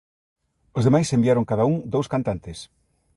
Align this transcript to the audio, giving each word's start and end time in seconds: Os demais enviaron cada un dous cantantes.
Os 0.77 0.85
demais 0.87 1.13
enviaron 1.17 1.49
cada 1.49 1.67
un 1.71 1.75
dous 1.93 2.07
cantantes. 2.13 2.57